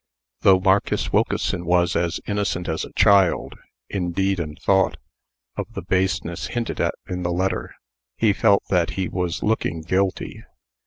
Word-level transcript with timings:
Though 0.39 0.59
Marcus 0.59 1.13
Wilkeson 1.13 1.63
was 1.63 1.95
as 1.95 2.19
innocent 2.25 2.67
as 2.67 2.83
a 2.83 2.93
child, 2.93 3.53
in 3.87 4.13
deed 4.13 4.39
and 4.39 4.57
thought, 4.59 4.97
of 5.57 5.71
the 5.75 5.83
baseness 5.83 6.47
hinted 6.47 6.81
at 6.81 6.95
in 7.07 7.21
this 7.21 7.31
letter, 7.31 7.75
he 8.17 8.33
felt 8.33 8.63
that 8.71 8.91
he 8.97 9.07
was 9.07 9.43
looking 9.43 9.83
guilty. 9.83 10.43